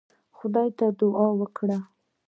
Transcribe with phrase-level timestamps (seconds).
[0.37, 1.77] خدای ته يې دعا وکړه.